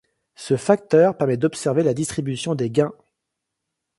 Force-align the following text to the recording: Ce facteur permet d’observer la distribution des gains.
Ce 0.33 0.57
facteur 0.57 1.15
permet 1.15 1.37
d’observer 1.37 1.83
la 1.83 1.93
distribution 1.93 2.55
des 2.55 2.71
gains. 2.71 2.93